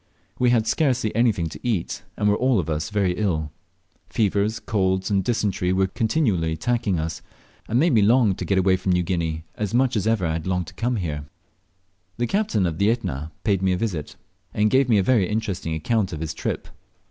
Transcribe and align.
We 0.39 0.49
had 0.49 0.65
scarcely 0.65 1.15
anything 1.15 1.47
to 1.49 1.59
eat, 1.61 2.01
and 2.17 2.27
were 2.27 2.35
all 2.35 2.57
of 2.57 2.71
us 2.71 2.89
ill. 2.95 3.51
Fevers, 4.09 4.59
colds, 4.59 5.11
and 5.11 5.23
dysentery 5.23 5.71
were 5.71 5.85
continually 5.85 6.53
attacking 6.53 6.97
us, 6.99 7.21
and 7.67 7.77
made 7.79 7.93
me 7.93 8.01
long 8.01 8.29
I 8.29 8.31
o 8.31 8.45
get 8.45 8.57
away 8.57 8.77
from 8.77 8.93
New 8.93 9.03
Guinea, 9.03 9.43
as 9.53 9.75
much 9.75 9.95
as 9.95 10.07
ever 10.07 10.25
I 10.25 10.33
had 10.33 10.47
longed 10.47 10.65
to 10.65 10.73
come 10.73 10.95
there. 10.95 11.25
The 12.17 12.25
captain 12.25 12.65
of 12.65 12.79
the 12.79 12.89
Etna 12.89 13.31
paid 13.43 13.61
me 13.61 13.73
a 13.73 13.77
visit, 13.77 14.15
and 14.55 14.71
gave 14.71 14.89
me 14.89 14.97
a 14.97 15.03
very 15.03 15.29
interesting 15.29 15.75
account 15.75 16.13
of 16.13 16.19
his 16.21 16.33
trip. 16.33 16.67